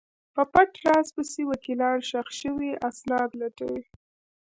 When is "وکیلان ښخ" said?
1.51-2.27